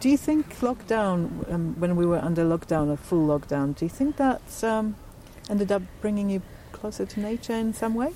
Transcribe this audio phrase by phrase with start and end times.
[0.00, 3.88] Do you think lockdown, um, when we were under lockdown, a full lockdown, do you
[3.88, 4.94] think that um,
[5.50, 8.12] ended up bringing you closer to nature in some way?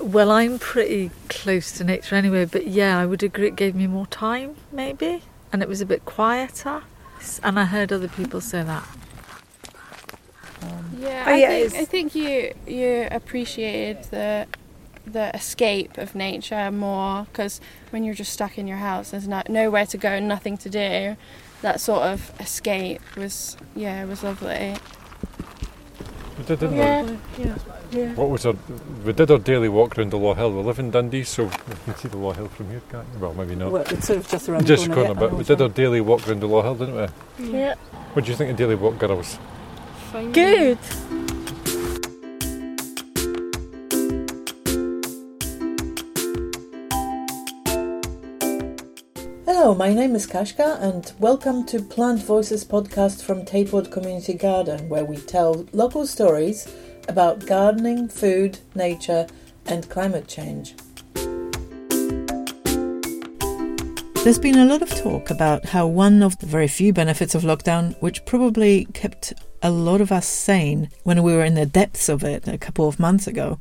[0.00, 3.88] Well, I'm pretty close to nature anyway, but yeah, I would agree it gave me
[3.88, 5.22] more time, maybe,
[5.52, 6.82] and it was a bit quieter.
[7.42, 8.88] And I heard other people say that.
[10.62, 14.46] Um, yeah, oh, I, yeah think, I think you you appreciated the
[15.08, 19.42] the escape of nature more because when you're just stuck in your house, there's no,
[19.48, 21.16] nowhere to go, nothing to do.
[21.62, 24.76] That sort of escape was yeah, was lovely.
[26.38, 27.02] We did, didn't yeah.
[27.02, 27.44] we?
[27.44, 27.58] Yeah.
[27.90, 28.14] Yeah.
[28.14, 28.54] What was our?
[29.04, 30.52] We did our daily walk around the Law Hill.
[30.52, 31.50] We live in Dundee, so you
[31.84, 33.18] can see the Law Hill from here, can't you?
[33.18, 33.72] Well, maybe not.
[33.72, 35.14] Well, it's sort of just around just the corner.
[35.14, 37.58] corner but we did our daily walk around the Law Hill, didn't we?
[37.58, 37.74] Yeah.
[38.12, 39.38] What do you think of daily walk, girls?
[40.12, 40.32] Fine.
[40.32, 40.78] Good.
[49.68, 54.88] Hello, my name is Kashka, and welcome to Plant Voices podcast from Taypod Community Garden,
[54.88, 56.74] where we tell local stories
[57.06, 59.26] about gardening, food, nature,
[59.66, 60.74] and climate change.
[64.24, 67.42] There's been a lot of talk about how one of the very few benefits of
[67.42, 72.08] lockdown, which probably kept a lot of us sane when we were in the depths
[72.08, 73.60] of it a couple of months ago,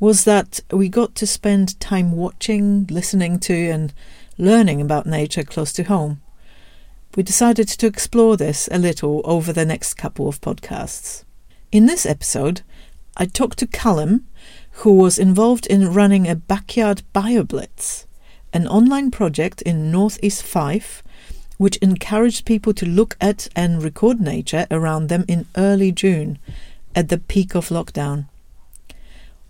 [0.00, 3.92] was that we got to spend time watching, listening to, and
[4.38, 6.20] learning about nature close to home.
[7.16, 11.24] We decided to explore this a little over the next couple of podcasts.
[11.70, 12.62] In this episode,
[13.16, 14.26] I talked to Callum,
[14.82, 18.06] who was involved in running a backyard bioblitz,
[18.52, 21.02] an online project in Northeast Fife
[21.56, 26.38] which encouraged people to look at and record nature around them in early June,
[26.94, 28.26] at the peak of lockdown.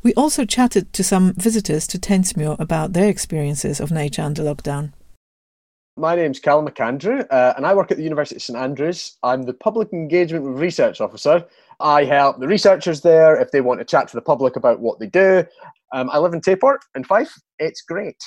[0.05, 4.92] We also chatted to some visitors to Tentsmuir about their experiences of nature under lockdown.
[5.96, 9.16] My name's Callum McAndrew, uh, and I work at the University of St Andrews.
[9.22, 11.46] I'm the Public Engagement Research Officer.
[11.80, 14.98] I help the researchers there if they want to chat to the public about what
[14.98, 15.42] they do.
[15.95, 17.33] Um, I live in Tayport in Fife.
[17.58, 18.23] It's great.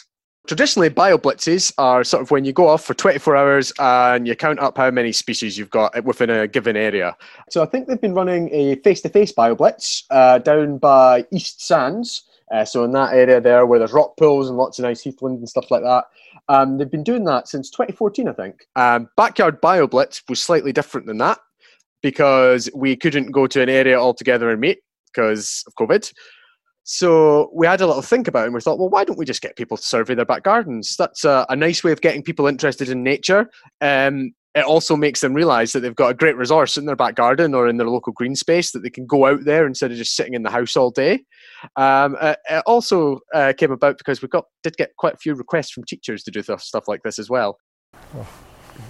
[0.47, 4.59] Traditionally, bioblitzes are sort of when you go off for 24 hours and you count
[4.59, 7.17] up how many species you've got within a given area.
[7.49, 12.23] So I think they've been running a face-to-face bioblitz uh, down by East Sands.
[12.49, 15.39] Uh, so in that area there, where there's rock pools and lots of nice heathland
[15.39, 16.05] and stuff like that,
[16.47, 18.65] um, they've been doing that since 2014, I think.
[18.77, 21.39] Um, Backyard BioBlitz was slightly different than that
[22.01, 24.79] because we couldn't go to an area altogether and meet
[25.11, 26.13] because of COVID.
[26.89, 29.25] So we had a little think about it and we thought, well, why don't we
[29.25, 30.95] just get people to survey their back gardens?
[30.97, 33.49] That's a, a nice way of getting people interested in nature.
[33.81, 37.15] Um, it also makes them realize that they've got a great resource in their back
[37.15, 39.97] garden or in their local green space that they can go out there instead of
[39.97, 41.25] just sitting in the house all day.
[41.75, 45.33] Um, uh, it also uh, came about because we got did get quite a few
[45.33, 47.57] requests from teachers to do stuff like this as well.
[48.13, 48.27] well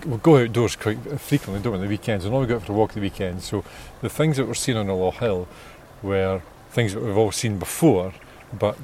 [0.05, 2.63] we go outdoors quite frequently, don't we, on the weekends, and all we go out
[2.63, 3.45] for a walk the weekends.
[3.45, 3.63] So
[4.01, 5.47] the things that we're seeing on the Law Hill
[6.03, 8.13] were things that we've all seen before,
[8.57, 8.77] but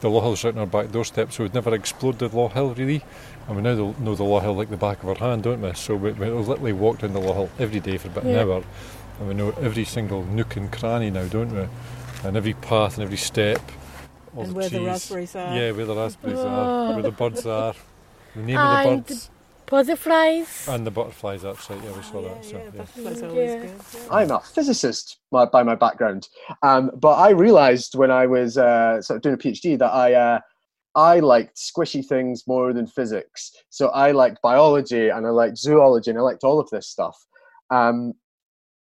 [0.00, 2.74] the Law Hill's right on our back doorstep, so we've never explored the Law Hill
[2.74, 3.02] really.
[3.46, 5.72] And we now know the Law Hill like the back of our hand, don't we?
[5.74, 8.32] So we, we literally walk down the Law Hill every day for about yeah.
[8.32, 8.64] an hour,
[9.18, 11.66] and we know every single nook and cranny now, don't we?
[12.24, 13.60] And every path and every step.
[14.36, 14.80] and where trees.
[14.80, 15.56] the raspberries are.
[15.56, 16.48] Yeah, where the raspberries oh.
[16.48, 17.74] are, where the birds are,
[18.34, 19.30] the name and of the birds.
[19.66, 20.68] Butterflies.
[20.68, 21.82] And the butterflies, that's right.
[21.82, 22.44] Yeah, we saw yeah, that.
[22.44, 23.28] So, yeah, butterflies yeah.
[23.28, 24.12] always good.
[24.12, 26.28] I'm a physicist by, by my background,
[26.62, 30.14] um, but I realised when I was uh, sort of doing a PhD that I
[30.14, 30.40] uh,
[30.96, 33.52] I liked squishy things more than physics.
[33.68, 37.16] So I liked biology and I liked zoology and I liked all of this stuff.
[37.70, 38.14] Um,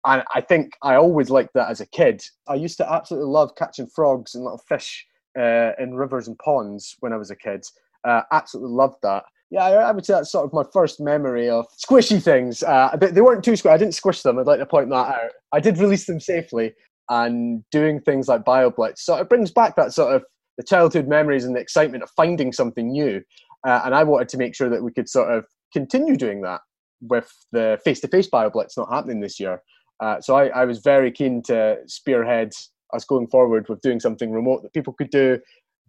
[0.05, 2.21] and I think I always liked that as a kid.
[2.47, 5.05] I used to absolutely love catching frogs and little fish
[5.39, 7.65] uh, in rivers and ponds when I was a kid.
[8.03, 11.67] Uh, absolutely loved that yeah, I would say that's sort of my first memory of
[11.77, 12.63] squishy things.
[12.63, 13.69] Uh, they, weren't too squishy.
[13.69, 14.39] I didn't squish them.
[14.39, 15.31] I'd like to point that out.
[15.51, 16.73] I did release them safely
[17.07, 18.97] and doing things like BioBlitz.
[18.97, 20.23] So it brings back that sort of
[20.57, 23.21] the childhood memories and the excitement of finding something new.
[23.63, 26.61] Uh, and I wanted to make sure that we could sort of continue doing that
[27.01, 29.61] with the face-to-face BioBlitz not happening this year.
[29.99, 32.53] Uh, so I, I was very keen to spearhead
[32.91, 35.39] us going forward with doing something remote that people could do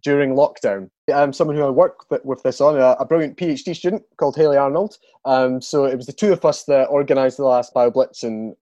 [0.05, 0.87] during lockdown.
[1.13, 4.55] I'm someone who I work with this on, a, a brilliant PhD student called Haley
[4.55, 4.99] Arnold.
[5.25, 8.55] Um, so it was the two of us that organised the last BioBlitz and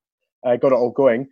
[0.46, 1.28] uh, got it all going.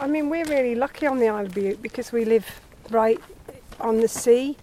[0.00, 2.60] I mean, we're really lucky on the Isle of Bute because we live
[2.90, 3.18] right
[3.80, 4.56] on the sea.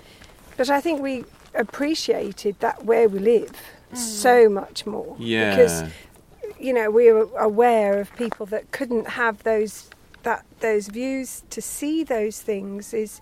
[0.55, 3.51] But I think we appreciated that where we live
[3.91, 3.97] mm.
[3.97, 5.17] so much more.
[5.19, 5.55] Yeah.
[5.55, 5.83] Because,
[6.57, 9.89] you know, we were aware of people that couldn't have those
[10.23, 13.21] that those views to see those things is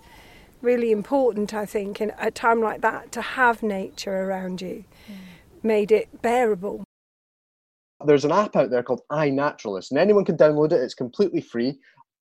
[0.64, 5.14] really important, I think, in a time like that to have nature around you, mm.
[5.62, 6.82] made it bearable.
[8.04, 10.80] There's an app out there called iNaturalist, and anyone can download it.
[10.80, 11.78] It's completely free,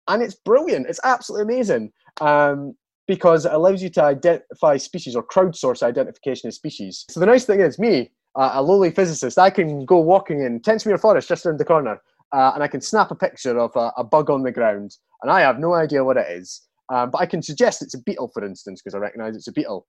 [0.07, 0.87] and it's brilliant.
[0.87, 1.91] It's absolutely amazing
[2.21, 2.75] um,
[3.07, 7.05] because it allows you to identify species or crowdsource identification of species.
[7.09, 10.59] So the nice thing is, me, uh, a lowly physicist, I can go walking in
[10.59, 13.91] Tentsmuir Forest just around the corner, uh, and I can snap a picture of a,
[13.97, 16.68] a, bug on the ground, and I have no idea what it is.
[16.89, 19.53] Um, but I can suggest it's a beetle, for instance, because I recognise it's a
[19.53, 19.87] beetle.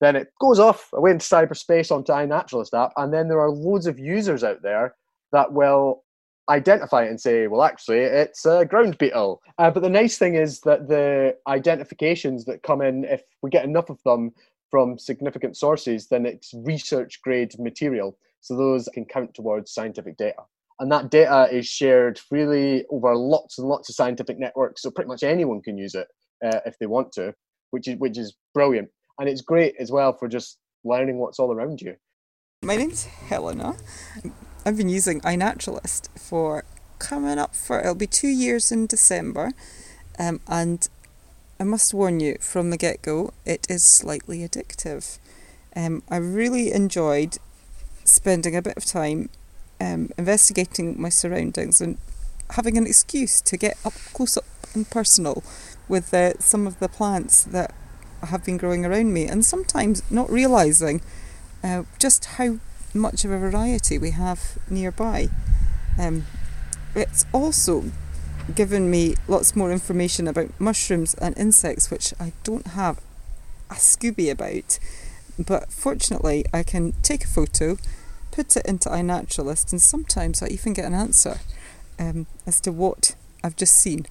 [0.00, 3.86] Then it goes off away into cyberspace onto iNaturalist app, and then there are loads
[3.86, 4.94] of users out there
[5.32, 6.04] that will
[6.48, 9.40] identify it and say, well, actually, it's a ground beetle.
[9.58, 13.64] Uh, but the nice thing is that the identifications that come in, if we get
[13.64, 14.32] enough of them
[14.70, 18.16] from significant sources, then it's research grade material.
[18.40, 20.42] So those can count towards scientific data.
[20.80, 24.82] And that data is shared freely over lots and lots of scientific networks.
[24.82, 26.08] So pretty much anyone can use it
[26.44, 27.34] uh, if they want to,
[27.70, 28.88] which is, which is brilliant
[29.20, 31.94] and it's great as well for just learning what's all around you.
[32.62, 33.76] My name's Helena.
[34.64, 36.64] I've been using iNaturalist for
[36.98, 39.52] coming up for it'll be two years in December,
[40.18, 40.88] um, and
[41.58, 45.18] I must warn you from the get go, it is slightly addictive.
[45.76, 47.36] Um, I really enjoyed
[48.04, 49.28] spending a bit of time
[49.80, 51.98] um, investigating my surroundings and
[52.50, 54.44] having an excuse to get up close up
[54.74, 55.42] and personal
[55.90, 57.74] with uh, some of the plants that
[58.22, 61.02] have been growing around me, and sometimes not realizing
[61.62, 62.58] uh, just how
[62.94, 65.28] much of a variety we have nearby.
[65.98, 66.24] Um,
[66.94, 67.84] it's also
[68.54, 73.00] given me lots more information about mushrooms and insects, which I don't have
[73.68, 74.78] a Scooby about.
[75.38, 77.78] But fortunately, I can take a photo,
[78.30, 81.40] put it into iNaturalist, and sometimes I even get an answer
[81.98, 84.06] um, as to what I've just seen.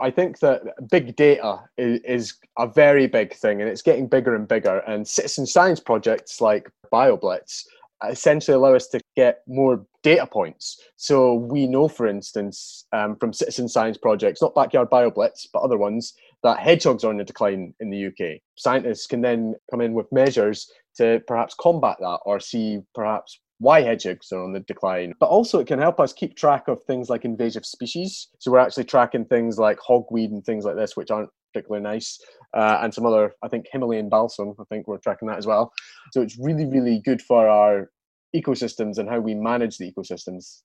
[0.00, 4.34] I think that big data is, is, a very big thing and it's getting bigger
[4.34, 4.78] and bigger.
[4.80, 7.64] And citizen science projects like BioBlitz
[8.08, 10.80] essentially allow us to get more data points.
[10.96, 15.78] So we know, for instance, um, from citizen science projects, not Backyard BioBlitz, but other
[15.78, 18.40] ones, that hedgehogs are in a decline in the UK.
[18.56, 23.82] Scientists can then come in with measures to perhaps combat that or see perhaps why
[23.82, 25.14] hedgehogs are on the decline.
[25.18, 28.28] But also, it can help us keep track of things like invasive species.
[28.38, 32.18] So we're actually tracking things like hogweed and things like this, which aren't particularly nice,
[32.54, 34.54] uh, and some other, I think, Himalayan balsam.
[34.60, 35.72] I think we're tracking that as well.
[36.12, 37.90] So it's really, really good for our
[38.34, 40.62] ecosystems and how we manage the ecosystems.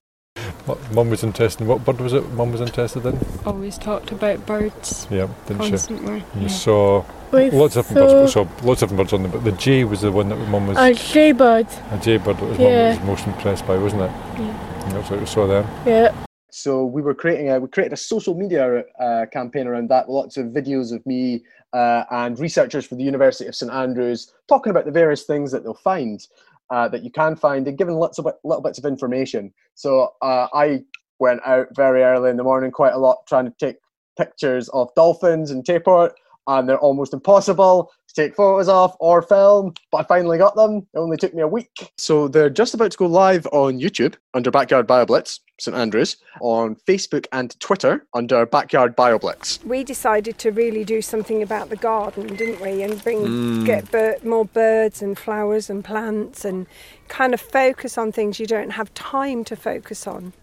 [0.94, 1.66] Mum was interested.
[1.66, 2.30] What bird was it?
[2.32, 3.20] Mum was interested in.
[3.46, 5.08] Always talked about birds.
[5.10, 6.20] Yeah, didn't constantly.
[6.20, 6.40] she?
[6.40, 6.48] You yeah.
[6.48, 8.34] saw lots of different birds.
[8.34, 10.68] Saw lots of different birds on them, but the jay was the one that Mum
[10.68, 10.78] was.
[10.78, 11.68] A jay bird.
[11.92, 12.94] A jay bird that yeah.
[12.96, 14.12] Mum was most impressed by, wasn't it?
[14.40, 14.84] Yeah.
[14.84, 15.66] And that's what we saw there.
[15.86, 16.14] Yeah.
[16.52, 20.10] So we were creating a we created a social media uh, campaign around that.
[20.10, 21.44] Lots of videos of me
[21.74, 25.64] uh, and researchers from the University of St Andrews talking about the various things that
[25.64, 26.28] they'll find
[26.70, 29.54] uh, that you can find and given lots of little bits of information.
[29.76, 30.84] So uh, I
[31.20, 33.78] went out very early in the morning, quite a lot, trying to take
[34.18, 36.12] pictures of dolphins and Tayport,
[36.48, 40.88] and they're almost impossible to take photos of or film, but I finally got them.
[40.94, 41.92] It only took me a week.
[41.98, 45.40] So they're just about to go live on YouTube under Backyard BioBlitz.
[45.62, 49.64] St Andrews, on Facebook and Twitter under Backyard BioBlitz.
[49.64, 52.82] We decided to really do something about the garden, didn't we?
[52.82, 53.66] And bring mm.
[53.66, 56.66] get bir- more birds and flowers and plants and
[57.10, 60.34] kind of focus on things you don't have time to focus on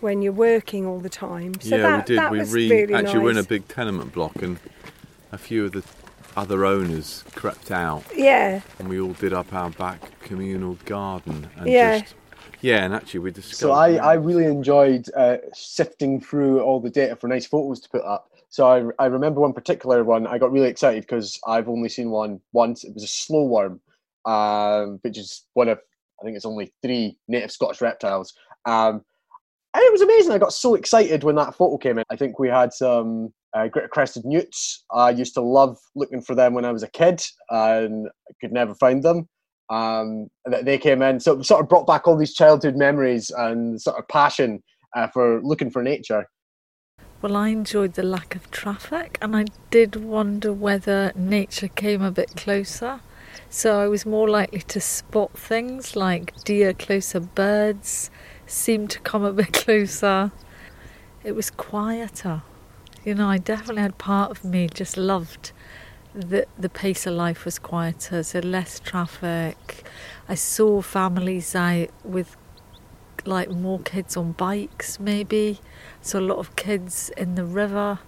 [0.00, 1.60] when you're working all the time.
[1.60, 2.30] So yeah, that, we did.
[2.30, 3.22] we re- really actually nice.
[3.24, 4.58] we're in a big tenement block and
[5.32, 5.82] a few of the
[6.36, 8.04] other owners crept out.
[8.14, 8.60] Yeah.
[8.78, 12.00] And we all did up our back communal garden and yeah.
[12.00, 12.14] just
[12.62, 13.56] yeah, and actually we discovered.
[13.56, 17.88] So I, I really enjoyed uh, sifting through all the data for nice photos to
[17.88, 18.30] put up.
[18.50, 20.28] So I, I remember one particular one.
[20.28, 22.84] I got really excited because I've only seen one once.
[22.84, 23.80] It was a slow worm,
[24.26, 25.80] um, which is one of
[26.20, 28.32] I think it's only three native Scottish reptiles.
[28.64, 29.04] Um,
[29.74, 30.32] and it was amazing.
[30.32, 32.04] I got so excited when that photo came in.
[32.10, 34.84] I think we had some uh, crested newts.
[34.90, 38.52] I used to love looking for them when I was a kid and I could
[38.52, 39.28] never find them
[39.72, 40.28] um,
[40.62, 41.18] they came in.
[41.18, 44.62] So sort of brought back all these childhood memories and sort of passion
[44.94, 46.26] uh, for looking for nature.
[47.22, 52.10] Well, I enjoyed the lack of traffic, and I did wonder whether nature came a
[52.10, 53.00] bit closer.
[53.48, 58.10] So I was more likely to spot things like deer closer, birds
[58.46, 60.32] seemed to come a bit closer.
[61.22, 62.42] It was quieter.
[63.04, 65.50] You know, I definitely had part of me just loved
[66.14, 69.84] the the pace of life was quieter, so less traffic.
[70.28, 72.36] I saw families out with
[73.24, 75.58] like more kids on bikes, maybe.
[76.00, 77.98] So a lot of kids in the river.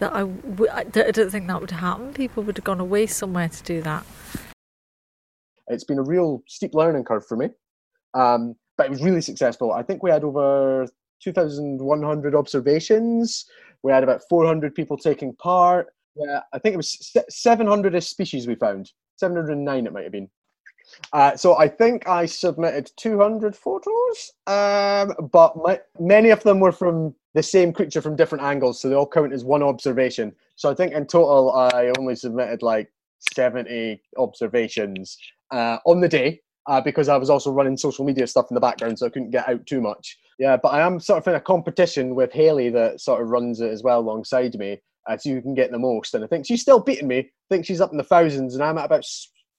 [0.00, 2.12] That I w- I don't think that would happen.
[2.12, 4.04] People would have gone away somewhere to do that.
[5.68, 7.50] It's been a real steep learning curve for me.
[8.14, 9.72] Um, but it was really successful.
[9.72, 10.88] I think we had over
[11.22, 13.46] 2,100 observations.
[13.84, 15.88] We had about 400 people taking part.
[16.16, 18.90] Yeah, I think it was 700 species we found.
[19.16, 20.30] 709 it might have been.
[21.12, 26.72] Uh, so I think I submitted 200 photos, um, but my, many of them were
[26.72, 30.34] from the same creature from different angles, so they all count as one observation.
[30.56, 32.90] So I think in total I only submitted like
[33.34, 35.18] 70 observations
[35.50, 38.60] uh, on the day uh, because I was also running social media stuff in the
[38.60, 40.18] background, so I couldn't get out too much.
[40.38, 43.60] Yeah, but I am sort of in a competition with Haley that sort of runs
[43.60, 44.80] it as well alongside me,
[45.18, 46.14] so you can get the most.
[46.14, 47.18] And I think she's still beating me.
[47.18, 49.04] I think she's up in the thousands, and I'm at about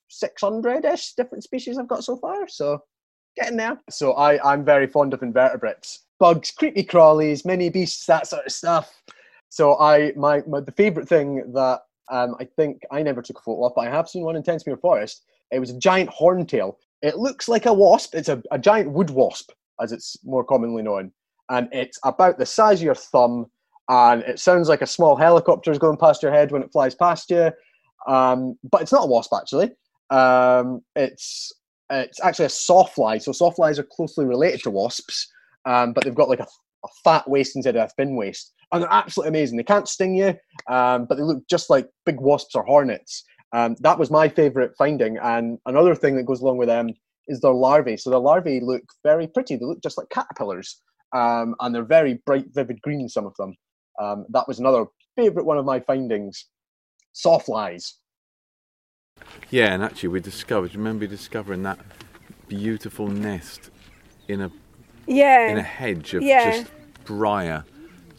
[0.10, 2.48] 600 ish different species I've got so far.
[2.48, 2.80] So
[3.36, 3.80] getting there.
[3.90, 8.52] So I, I'm very fond of invertebrates bugs, creepy crawlies, mini beasts, that sort of
[8.52, 9.02] stuff.
[9.50, 13.42] So I my, my the favourite thing that um, I think I never took a
[13.42, 15.24] photo of, but I have seen one in Tentsmuir Forest.
[15.52, 16.76] It was a giant horntail.
[17.02, 18.16] It looks like a wasp.
[18.16, 19.52] It's a, a giant wood wasp,
[19.82, 21.12] as it's more commonly known,
[21.50, 23.48] and it's about the size of your thumb.
[23.88, 26.96] And it sounds like a small helicopter is going past your head when it flies
[26.96, 27.52] past you,
[28.08, 29.72] um, but it's not a wasp actually.
[30.10, 31.52] Um, it's
[31.92, 33.22] it's actually a sawfly.
[33.22, 35.32] So sawflies are closely related to wasps,
[35.66, 36.48] um, but they've got like a,
[36.84, 39.58] a, fat waist instead of a thin waist, and they're absolutely amazing.
[39.58, 40.36] They can't sting you,
[40.68, 43.24] um, but they look just like big wasps or hornets.
[43.56, 45.18] Um, that was my favourite finding.
[45.18, 46.90] And another thing that goes along with them
[47.28, 47.98] is their larvae.
[47.98, 49.56] So the larvae look very pretty.
[49.56, 50.82] They look just like caterpillars,
[51.14, 53.10] um, and they're very bright, vivid green.
[53.10, 53.56] Some of them.
[54.02, 56.46] Um, that was another favourite one of my findings.
[57.16, 57.94] Sawflies.
[59.50, 60.76] Yeah, and actually, we discovered.
[60.76, 61.80] Remember discovering that
[62.48, 63.72] beautiful nest
[64.28, 64.52] in a
[65.08, 66.52] yeah in a hedge of yeah.
[66.52, 66.72] just
[67.06, 67.64] briar.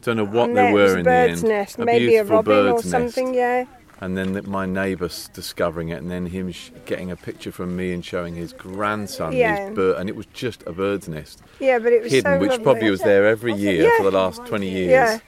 [0.02, 1.42] Don't know what and they were in the end.
[1.42, 3.32] Nest, a maybe a robin or something.
[3.32, 3.36] Nest.
[3.36, 3.64] Yeah.
[3.98, 7.94] And then my neighbour discovering it, and then him sh- getting a picture from me
[7.94, 9.68] and showing his grandson yeah.
[9.68, 11.42] his bird, and it was just a bird's nest.
[11.60, 12.64] Yeah, but it was hidden, so which lovely.
[12.64, 13.96] probably was there every year yeah.
[13.96, 14.90] for the last twenty years.
[14.90, 15.18] Yeah.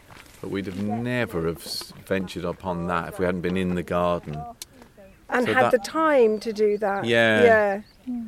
[0.43, 1.63] But we'd have never have
[2.07, 4.41] ventured upon that if we hadn't been in the garden
[5.31, 7.05] and so had that, the time to do that.
[7.05, 7.83] Yeah.
[8.07, 8.23] Yeah.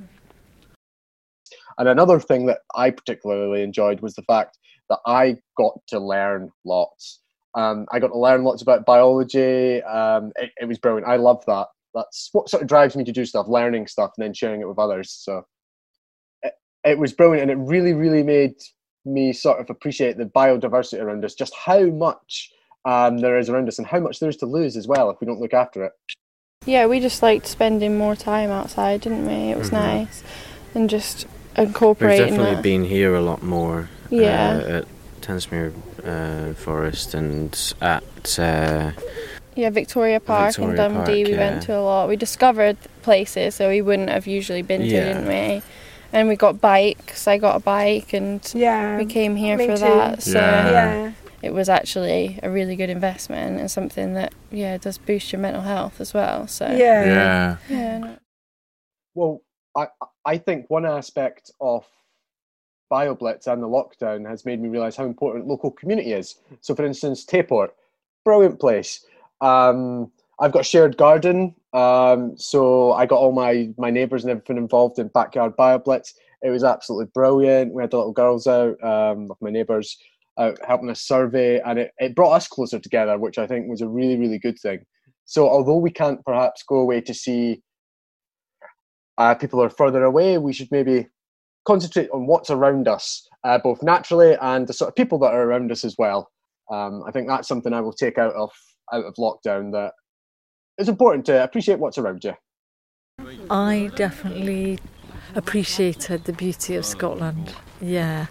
[1.78, 4.59] And another thing that I particularly enjoyed was the fact
[4.90, 7.20] that I got to learn lots.
[7.54, 9.83] Um, I got to learn lots about biology.
[9.83, 11.09] Um, it, it, was brilliant.
[11.09, 11.66] I love that.
[11.95, 14.69] That's what sort of drives me to do stuff, learning stuff and then sharing it
[14.69, 15.11] with others.
[15.11, 15.45] So
[16.42, 16.52] it,
[16.85, 18.54] it was brilliant, and it really, really made
[19.04, 22.50] me sort of appreciate the biodiversity around us, just how much
[22.85, 25.21] um, there is around us, and how much there is to lose as well if
[25.21, 25.92] we don't look after it.
[26.66, 29.50] Yeah, we just liked spending more time outside, didn't we?
[29.50, 29.76] It was mm-hmm.
[29.76, 30.23] nice,
[30.75, 31.26] and just
[31.57, 32.26] incorporating.
[32.26, 32.62] We've definitely that.
[32.62, 33.88] been here a lot more.
[34.11, 34.50] Yeah.
[34.50, 34.85] Uh, at
[35.21, 35.73] Tentsmuir
[36.04, 38.38] uh, Forest and at.
[38.38, 38.92] Uh,
[39.57, 41.25] yeah, Victoria Park Victoria and Dundee.
[41.25, 41.50] Park, we yeah.
[41.50, 42.09] went to a lot.
[42.09, 45.12] We discovered places that we wouldn't have usually been to, yeah.
[45.12, 45.62] didn't we?
[46.12, 47.28] And we got bikes.
[47.28, 49.83] I got a bike, and yeah, we came here for too.
[49.83, 50.23] that.
[50.23, 50.71] So yeah.
[50.71, 55.40] yeah it was actually a really good investment and something that yeah does boost your
[55.40, 56.47] mental health as well.
[56.47, 57.99] So yeah, yeah, yeah.
[57.99, 58.19] No.
[59.14, 59.42] Well,
[59.76, 59.88] I
[60.25, 61.87] I think one aspect of
[62.90, 66.37] BioBlitz and the lockdown has made me realise how important local community is.
[66.61, 67.68] So, for instance, Tayport,
[68.25, 69.04] brilliant place.
[69.40, 74.30] Um, I've got a shared garden, um, so I got all my my neighbours and
[74.30, 76.14] everything involved in backyard BioBlitz.
[76.42, 77.75] It was absolutely brilliant.
[77.75, 79.99] We had the little girls out um, my neighbours
[80.66, 83.88] helping us survey, and it, it brought us closer together, which I think was a
[83.88, 84.80] really, really good thing.
[85.26, 87.62] So, although we can't perhaps go away to see
[89.18, 91.06] uh, people are further away, we should maybe
[91.64, 95.43] concentrate on what's around us, uh, both naturally and the sort of people that are
[95.43, 96.31] around us as well.
[96.71, 98.50] Um, I think that's something I will take out of
[98.93, 99.73] out of lockdown.
[99.73, 99.93] That
[100.79, 102.35] it's important to appreciate what's around you.
[103.50, 104.79] I definitely
[105.35, 107.55] appreciated the beauty of Scotland.
[107.81, 108.26] Yeah,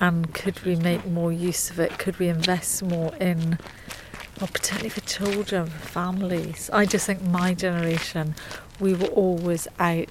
[0.00, 1.98] and could we make more use of it?
[1.98, 3.58] Could we invest more in,
[4.40, 6.70] well, particularly for children, for families?
[6.72, 8.34] I just think my generation,
[8.80, 10.08] we were always out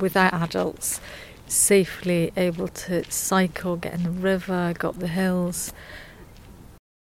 [0.00, 1.00] without adults,
[1.46, 5.72] safely able to cycle, get in the river, go up the hills.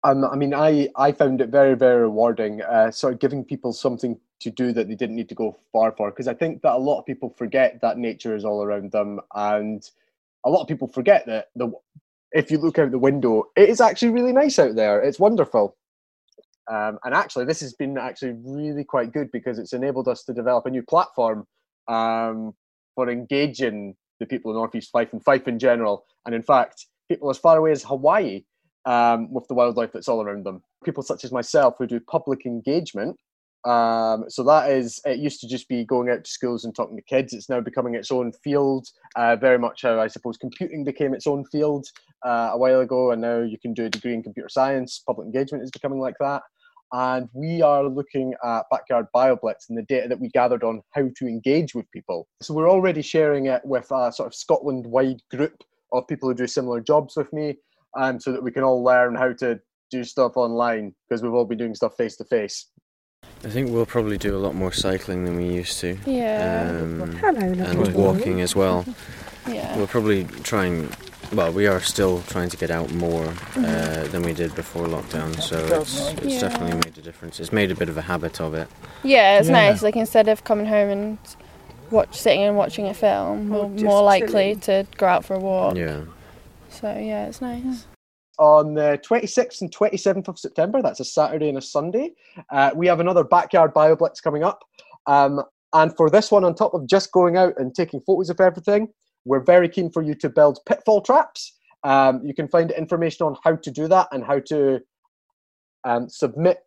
[0.04, 3.74] Um, I mean, I, I found it very, very rewarding, uh, sort of giving people
[3.74, 6.12] something to do that they didn't need to go far for.
[6.12, 9.20] Because I think that a lot of people forget that nature is all around them
[9.34, 9.90] and
[10.46, 11.72] a lot of people forget that the
[12.34, 15.02] if you look out the window, it is actually really nice out there.
[15.02, 15.76] It's wonderful.
[16.70, 20.34] Um, and actually, this has been actually really quite good because it's enabled us to
[20.34, 21.48] develop a new platform
[21.88, 22.54] um,
[22.96, 26.06] for engaging the people in Northeast Fife and Fife in general.
[26.26, 28.44] And in fact, people as far away as Hawaii
[28.86, 30.62] um, with the wildlife that's all around them.
[30.84, 33.18] People such as myself who do public engagement
[33.68, 36.96] Um, so that is, it used to just be going out to schools and talking
[36.96, 37.34] to kids.
[37.34, 41.28] It's now becoming its own field, uh, very much how I suppose computing became its
[41.28, 41.88] own field
[42.26, 45.04] uh, a while ago, and now you can do a degree in computer science.
[45.06, 46.44] Public engagement is becoming like that.
[46.94, 51.10] And we are looking at Backyard BioBlitz and the data that we gathered on how
[51.18, 52.28] to engage with people.
[52.42, 56.36] So we're already sharing it with a sort of Scotland wide group of people who
[56.36, 57.58] do similar jobs with me,
[57.98, 59.60] um, so that we can all learn how to
[59.92, 62.68] do stuff online because we've all been doing stuff face to face.
[63.44, 65.98] I think we'll probably do a lot more cycling than we used to.
[66.06, 66.80] Yeah.
[66.82, 68.86] Um, Hello, and walking as well.
[69.48, 69.78] Yeah.
[69.78, 70.94] We'll probably try and
[71.34, 74.12] well, we are still trying to get out more uh, Mhm.
[74.12, 76.40] than we did before lockdown, so it's, it's Yeah.
[76.42, 77.40] definitely made a difference.
[77.40, 78.68] It's made a bit of a habit of it.
[79.04, 79.54] Yeah, it's Yeah.
[79.70, 79.82] nice.
[79.84, 81.18] Like instead of coming home and
[81.92, 84.60] watch sitting and watching a film, Or we're more likely chilling.
[84.62, 85.76] to go out for a walk.
[85.76, 86.02] Yeah.
[86.70, 87.86] So yeah, it's nice.
[88.40, 90.80] on the 26th and 27th of September.
[90.82, 92.14] That's a Saturday and a Sunday.
[92.52, 94.64] Uh, we have another backyard BioBlitz coming up.
[95.08, 95.42] Um,
[95.74, 98.90] and for this one, on top of just going out and taking photos of everything,
[99.28, 101.54] we're very keen for you to build pitfall traps.
[101.84, 104.80] Um, you can find information on how to do that and how to
[105.84, 106.60] um, submit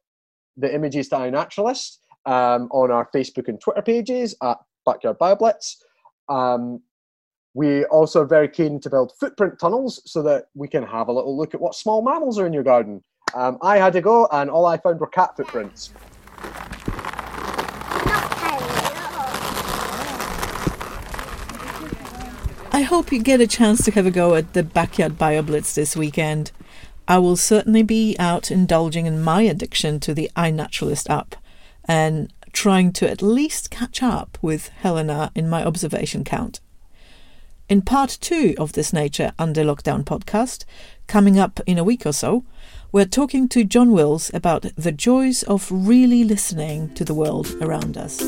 [0.56, 5.76] the images to iNaturalist um, on our Facebook and Twitter pages at Backyard BioBlitz.
[6.28, 6.80] Um,
[7.54, 11.12] we also are very keen to build footprint tunnels so that we can have a
[11.12, 13.02] little look at what small mammals are in your garden.
[13.34, 15.92] Um, I had to go, and all I found were cat footprints.
[22.72, 25.96] I hope you get a chance to have a go at the Backyard BioBlitz this
[25.96, 26.52] weekend.
[27.08, 31.34] I will certainly be out indulging in my addiction to the iNaturalist app
[31.86, 36.60] and trying to at least catch up with Helena in my observation count.
[37.68, 40.64] In part two of this Nature Under Lockdown podcast,
[41.08, 42.44] coming up in a week or so,
[42.92, 47.96] we're talking to John Wills about the joys of really listening to the world around
[47.96, 48.22] us.